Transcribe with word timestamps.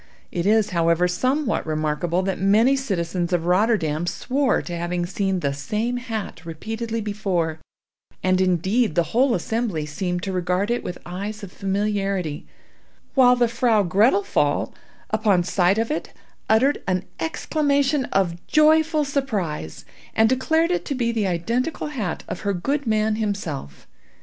It 0.31 0.47
is, 0.47 0.71
however, 0.71 1.07
somewhat 1.07 1.63
remarkable 1.63 2.23
that 2.23 2.41
many 2.41 2.75
citizens 2.75 3.31
of 3.33 3.45
Rotterdam 3.45 4.07
swore 4.07 4.63
to 4.63 4.75
having 4.75 5.05
seen 5.05 5.41
the 5.41 5.53
same 5.53 5.97
hat 5.97 6.43
repeatedly 6.43 7.01
before; 7.01 7.59
and 8.23 8.41
indeed 8.41 8.95
the 8.95 9.03
whole 9.13 9.35
assembly 9.35 9.85
seemed 9.85 10.23
to 10.23 10.31
regard 10.31 10.71
it 10.71 10.83
with 10.83 10.97
eyes 11.05 11.43
of 11.43 11.51
familiarity; 11.51 12.47
while 13.13 13.35
the 13.35 13.45
vrow 13.45 13.87
Grettel 13.87 14.23
Pfaall, 14.23 14.73
upon 15.11 15.43
sight 15.43 15.77
of 15.77 15.91
it, 15.91 16.11
uttered 16.49 16.81
an 16.87 17.05
exclamation 17.19 18.05
of 18.05 18.37
joyful 18.47 19.05
surprise, 19.05 19.85
and 20.15 20.27
declared 20.27 20.71
it 20.71 20.83
to 20.85 20.95
be 20.95 21.11
the 21.11 21.27
identical 21.27 21.89
hat 21.89 22.23
of 22.27 22.39
her 22.39 22.53
good 22.53 22.87
man 22.87 23.17
himself. 23.17 23.85